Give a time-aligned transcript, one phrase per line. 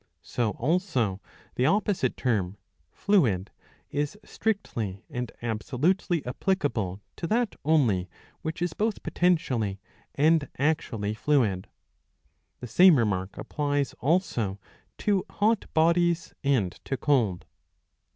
[0.23, 1.21] So also
[1.53, 2.57] the opposite term
[2.91, 3.51] "fluid"
[3.91, 8.09] is strictly and absolutely applicable to that only
[8.41, 9.79] which is both potentially
[10.15, 11.67] and actually fluid.
[12.61, 14.59] The same remark applies also
[14.97, 17.45] to hot bodies and to cold.